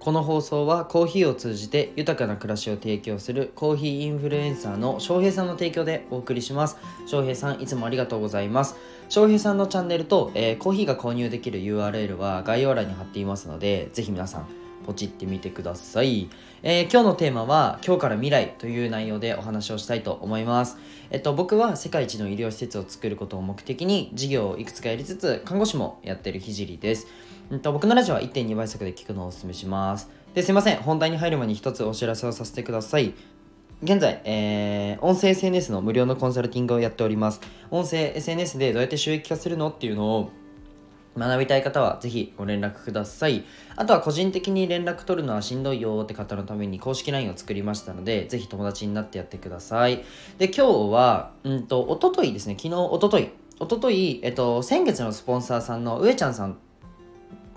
[0.00, 6.76] この放送はコーヒーを通じて豊かな暮らしを提供するコーヒーインフルエンサーの翔平さんの提供でお送りします。
[7.06, 8.76] 翔平さんいつもありがとうございます。
[9.08, 14.46] 翔平さんのチャンネルと、えーコーヒーが購入できる URL は概要欄に貼っていますのでぜひ皆さん
[14.86, 16.30] ポチってみてください、
[16.62, 20.78] えー今日のテーマは今日から未来という内容でお話をしたいと思います。
[21.10, 27.08] えっと僕は世界一の医療施設を作ることを目的に事業をいくつかやりつつ看護師もやってるひじりです。
[27.50, 30.10] うんと僕のラジオは1.2倍速で聞くのをお勧めします。
[30.34, 30.76] ですいません。
[30.76, 33.14] 本題に入る前に一つお知らせをさせてください。
[33.82, 37.40] 現在、えー音声 SNS の無料のコンサルティングをやっております。
[37.70, 40.30] 音声 SNS でどうやって収益化するのっていうのを
[41.16, 43.44] 学びたい方はぜひご連絡ください。
[43.76, 50.04] あとは個人的に連絡取るのはしんどいよって方のために公式 LINE を作りましたので、ぜひ友達になってやってください。
[50.36, 56.58] で、今日は、うんと、おとといですね、昨日、おととい、おととい、えっと、先月のスポンサーさんの上ちゃんさん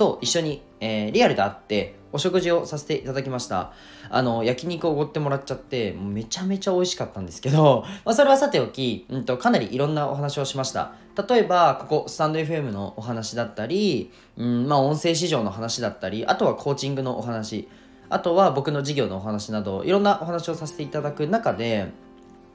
[0.00, 3.72] と一緒に、えーリアルで会ってお食事をさせていただきました。
[4.08, 10.92] あの焼肉をおごってもらっちゃってめちゃめちゃ美味しかったんですけど、 まあ、それはさておき、うん、とかなりいろんなお話をしました。
[11.28, 17.68] 例えばここスタンド FM のお話だったり、うんまあ、音声市場の話だったりあとはコーチングのお話
[18.08, 21.88] あとは僕の事業のお話などいろんなお話をさせていただく中で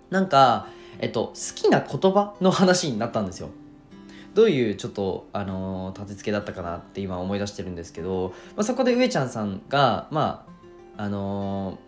[0.09, 0.67] なんか、
[0.99, 3.49] えっと、好きな言葉の話になったんですよ。
[4.36, 10.45] どういうちょっと、あの立て付けだったかなって今思い出してるんですけど、まあ、そこで上ちゃんさんがま
[10.97, 11.86] ああのー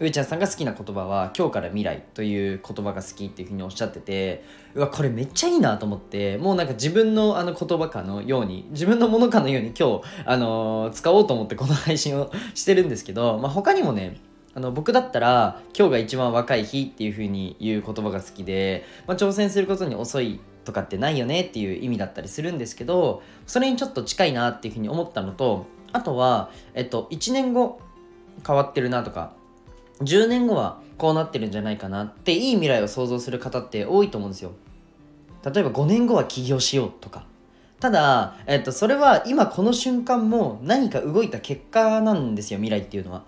[0.00, 14.18] 上ちゃんさんが好きな言葉は「今日から未来」という言葉が好きっていうふうにおっしゃっててうわこれめっちゃいいなと思ってもうなんか自分のあの言葉かのように自分のものかのように今日、あの使おうと思ってこの配信をしてるんですけど、まあ、他にもね
[14.54, 27.80] あの僕だったら今日が一番若い日っていう風に言う言葉が好きで、まあ、挑戦することに遅いとかってないよねっていう意味だったりするんですけどそれにちょっと近いなっていう風に思ったのとあとは、えっと、1年後
[28.46, 29.32] 変わってるなとか
[30.02, 34.52] 10年後はこうなってるんじゃないかなっていい未来を想像する方って多いと思うんですよ。
[35.44, 37.24] 例えば5年後は起業しようとか。
[37.80, 43.22] ただ、えっと、それは今この瞬間も何か動いた結果なんですよ未来っていうのは。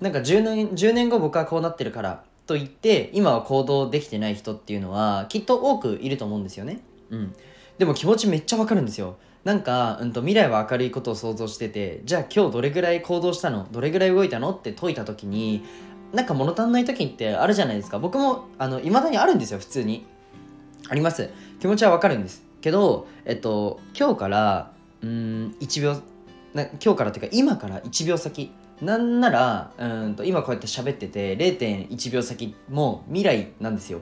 [0.00, 6.80] なんか10年 ,10 年後僕はこうなってるからと言って今は行動できてない人っていうのはきっと多くいると思うんですよね。
[7.10, 7.34] うん。
[7.78, 9.16] でも気持ちめっちゃわかるんですよ。
[9.44, 13.66] なんか、うん、と未来は明るいことを想像しててじゃあ今日どれぐらい行動したの？
[13.70, 14.52] どれぐらい動いたの？
[14.52, 15.64] って解いた時に
[16.12, 17.98] なんか物足んない時ってあるじゃないですか。
[17.98, 20.06] 僕もあの未だにあるんですよ普通に。
[20.88, 21.30] あります。
[21.60, 22.42] 気持ちはわかるんです。
[22.60, 24.72] けどえっと今日から
[25.02, 26.00] うん1秒
[26.54, 28.50] な今日からっていうか今から1秒先
[28.84, 34.00] なんならうんと今こうやって喋ってて0.1秒先も未来なんですよ。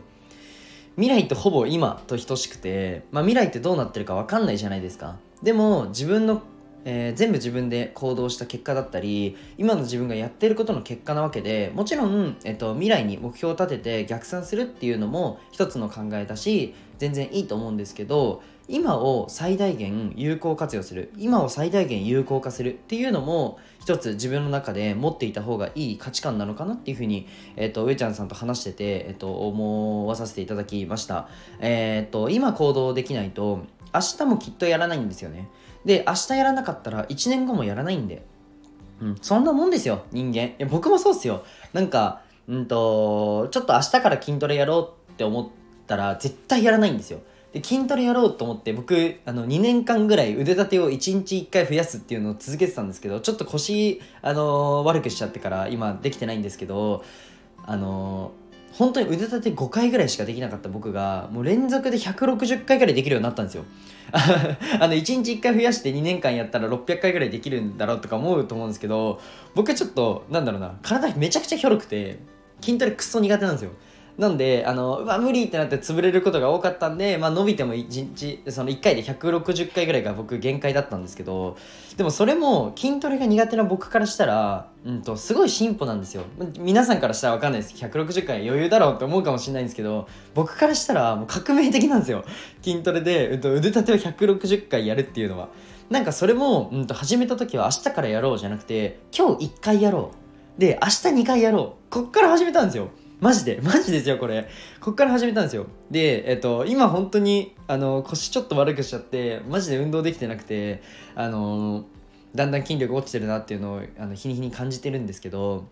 [0.96, 5.16] 未来ってほぼ今と等しくて、まあ、未来ってどうなってるか分かんないじゃないですか。
[5.42, 6.42] でも自分の、
[6.84, 31.28] えー全部自分で行動した結果だったり今の自分がやってることの結果なわけでもちろん、えっと、未来に目標を立てて逆算するっていうのも一つの考えだし全然いいと思うんですけど今を最大限有効活用する今を最大限有効化するっていうのも一つ自分の中で持っていた方がいい価値観なのかなっていうふうに、えっと、上ちゃんさんと話してて、えっと、思わさせていただきました。
[31.60, 35.50] えっと、今行動できないと明日もきっとやらないんですよね。
[35.84, 38.24] で、明日やらなかったら1年後もやらないんで。
[39.02, 40.44] うん、そんなもんですよ、人間。
[40.44, 41.44] いや僕もそうっすよ。
[41.74, 45.48] なんか、うんと、ちょっと明日から筋トレやろうって思っ
[45.86, 47.20] たら、絶対やらないんですよ。
[47.52, 57.04] で、筋トレやろうと思って、僕、あの、2年間ぐらい腕立てを1日1回増やすっていうのを続けてたんですけど、ちょっと腰、あの悪くしちゃってから、今できてないんですけど、
[57.64, 58.32] あの
[58.72, 63.64] 本当に腕立て5回ぐらいしかできなかった僕がもう連続で160回ぐらいできるようになったんですよ。
[64.12, 69.20] あの1日1回増やして2年間やったら600回ぐらいできるんだろうとか思うと思うんですけど
[69.54, 72.18] 僕ちょっとなんだろうな体めちゃくちゃ広くて
[72.60, 73.72] 筋トレクソ苦手なんですよ。
[74.22, 81.56] なんであのうわ無理ってなって潰れることが多かったんで、まあ、伸びても1日その1回で160回ぐらいが僕限界だったんですけど
[81.96, 86.22] でもそれも筋トレが苦手な僕からしたら、うん、とすごい進歩なんですよ。
[86.60, 87.74] 皆さんからしたら分かんないです。
[87.74, 92.24] 160回余裕だろうって思うかもしれないんですけど僕からしたらもう革命的なんですよ。
[92.62, 95.48] 筋トレで、うん、と腕立てを160回やるっていうのは。
[95.90, 100.12] なんかそれも、うん、と始めた時は明日からやろうじゃなくて今日1回やろ
[100.56, 100.60] う。
[100.60, 101.90] で明日2回やろう。
[101.92, 102.88] こっから始めたんですよ。
[103.22, 104.48] マジでマジですよこれ。
[104.80, 105.66] こっから始めたんですよ。
[105.92, 110.82] でえっと今本当にあの腰ちょっと悪くしちゃってマジで運動できてなくて
[111.14, 111.84] あの
[112.34, 115.68] だんだん筋力落ちてるなっていうのをあの日に日に感じてるんですけど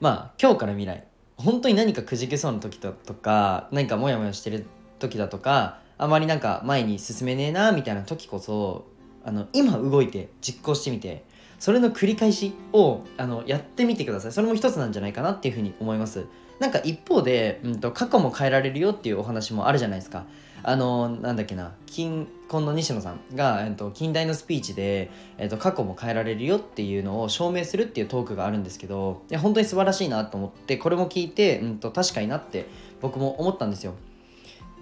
[0.00, 1.04] まあ今日から未来。
[1.36, 4.64] 本当に何かくじけそうな時だとか何かモヤモヤしてる
[5.00, 8.86] 時だとかあまりなんか前に進めねえなみたいな時こそ
[9.22, 11.24] あの今動いて実行してみて
[11.58, 14.32] それの繰り返しをあのやってみてください。
[14.32, 16.26] それも一つなんじゃないかなっていうふうに思います。
[16.60, 20.24] なんか一方で、うんと、過去も変えられるよっていうお話もあるじゃないですか。
[20.62, 21.72] あのなんだっけな。
[21.86, 32.66] 近婚の西野さんが、えっと、近代のスピーチで、えっと、過去も変えられるよっていうのを証明するっていうトークがあるんですけどいや本当に素晴らしいなと思ってこれも聞いて、うんと、確かになって
[33.00, 33.94] 僕も思ったんですよ。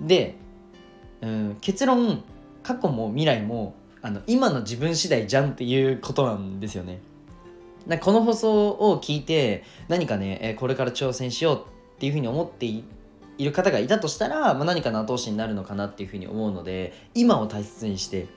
[0.01, 0.37] で、
[1.21, 2.25] うん、結論
[2.63, 3.75] 過去も未来も
[4.07, 7.01] あの今の自分次第じゃんっていうことなんですよね。
[8.01, 12.85] この放送を聞いて何かねこれから挑戦しようっていうふうに思ってい
[13.41, 18.29] る方がいたとしたら、まあ、何かの後押しになるのかなっていうふうに思うので今を大切にして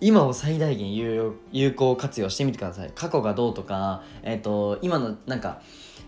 [0.00, 5.60] 今を最大限有効活用してみてください過去がどうとか、えーと、今のなんか、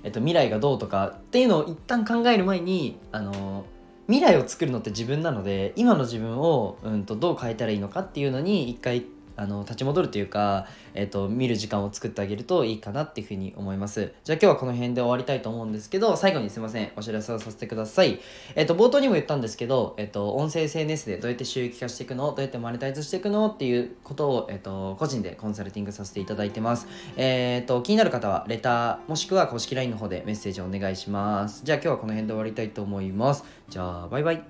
[0.05, 3.65] えーと、未来がどうとかっていうのを一旦考える前にあの
[4.08, 9.05] 未来を作るのって自分なので今の自分を、うんと、どう変えたらいいのかっていうのに一回
[9.38, 14.12] あの立ち戻るというか、えーと、見る時間を作ってあげるといいかなっていうふうに思います。
[14.25, 16.90] じゃあ今日はこの辺で終わりたいと思うんですけど最後にすいません。
[16.96, 18.20] お知らせをさせてください。
[18.56, 26.88] えっ、ー、と冒頭にも言ったんですけど、えっ、ー、と音声 SNS でどうやって収益化していくのどうやってマネタイズしていくのっていうことを、えっ、ー、と個人でコンサルティングさせていただいてます。
[27.17, 31.62] えっ、と気になる方はレターもしくは公式 LINE の方でメッセージをお願いします。
[31.64, 33.44] じゃあ今日はこの辺で終わりたいと思います。
[33.69, 34.43] じゃあバイバイ。